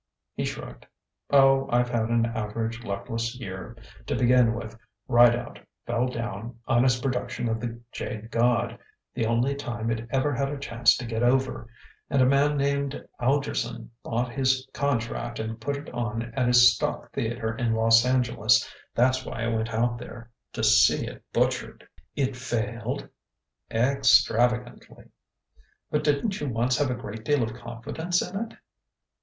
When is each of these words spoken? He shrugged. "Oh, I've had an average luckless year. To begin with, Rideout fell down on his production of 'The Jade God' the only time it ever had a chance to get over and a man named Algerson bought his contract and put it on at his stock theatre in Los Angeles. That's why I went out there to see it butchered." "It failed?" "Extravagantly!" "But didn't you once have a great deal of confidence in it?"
He 0.33 0.45
shrugged. 0.45 0.87
"Oh, 1.29 1.69
I've 1.71 1.89
had 1.91 2.09
an 2.09 2.25
average 2.25 2.83
luckless 2.83 3.35
year. 3.39 3.77
To 4.07 4.15
begin 4.15 4.55
with, 4.55 4.75
Rideout 5.07 5.59
fell 5.85 6.07
down 6.07 6.57
on 6.65 6.81
his 6.81 6.99
production 6.99 7.47
of 7.47 7.59
'The 7.59 7.79
Jade 7.91 8.31
God' 8.31 8.79
the 9.13 9.27
only 9.27 9.53
time 9.53 9.91
it 9.91 10.07
ever 10.09 10.33
had 10.33 10.49
a 10.49 10.57
chance 10.57 10.97
to 10.97 11.05
get 11.05 11.21
over 11.21 11.69
and 12.09 12.19
a 12.19 12.25
man 12.25 12.57
named 12.57 12.99
Algerson 13.19 13.89
bought 14.01 14.31
his 14.31 14.67
contract 14.73 15.37
and 15.37 15.61
put 15.61 15.77
it 15.77 15.87
on 15.93 16.33
at 16.33 16.47
his 16.47 16.73
stock 16.73 17.11
theatre 17.13 17.55
in 17.55 17.75
Los 17.75 18.03
Angeles. 18.03 18.67
That's 18.95 19.23
why 19.23 19.43
I 19.43 19.49
went 19.49 19.69
out 19.71 19.99
there 19.99 20.31
to 20.53 20.63
see 20.63 21.05
it 21.05 21.23
butchered." 21.31 21.87
"It 22.15 22.35
failed?" 22.35 23.07
"Extravagantly!" 23.69 25.11
"But 25.91 26.03
didn't 26.03 26.39
you 26.39 26.49
once 26.49 26.79
have 26.79 26.89
a 26.89 26.95
great 26.95 27.23
deal 27.23 27.43
of 27.43 27.53
confidence 27.53 28.27
in 28.27 28.35
it?" 28.45 28.53